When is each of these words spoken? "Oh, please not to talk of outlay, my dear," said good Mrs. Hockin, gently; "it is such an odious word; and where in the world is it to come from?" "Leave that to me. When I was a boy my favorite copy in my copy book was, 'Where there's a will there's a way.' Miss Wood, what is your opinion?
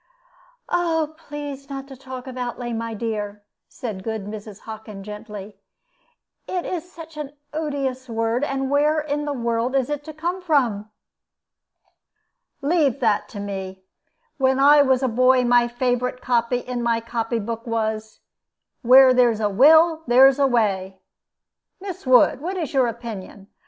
"Oh, 0.67 1.13
please 1.15 1.69
not 1.69 1.87
to 1.89 1.95
talk 1.95 2.25
of 2.25 2.35
outlay, 2.35 2.73
my 2.73 2.95
dear," 2.95 3.43
said 3.69 4.03
good 4.03 4.25
Mrs. 4.25 4.61
Hockin, 4.61 5.03
gently; 5.03 5.57
"it 6.47 6.65
is 6.65 6.91
such 6.91 7.17
an 7.17 7.33
odious 7.53 8.09
word; 8.09 8.43
and 8.43 8.71
where 8.71 8.99
in 8.99 9.25
the 9.25 9.31
world 9.33 9.75
is 9.75 9.91
it 9.91 10.03
to 10.05 10.11
come 10.15 10.41
from?" 10.41 10.89
"Leave 12.63 12.99
that 12.99 13.29
to 13.29 13.39
me. 13.39 13.83
When 14.37 14.57
I 14.59 14.81
was 14.81 15.03
a 15.03 15.07
boy 15.07 15.43
my 15.43 15.67
favorite 15.67 16.19
copy 16.19 16.57
in 16.57 16.81
my 16.81 16.99
copy 16.99 17.37
book 17.37 17.67
was, 17.67 18.21
'Where 18.81 19.13
there's 19.13 19.39
a 19.39 19.51
will 19.51 20.01
there's 20.07 20.39
a 20.39 20.47
way.' 20.47 20.99
Miss 21.79 22.07
Wood, 22.07 22.41
what 22.41 22.57
is 22.57 22.73
your 22.73 22.87
opinion? 22.87 23.49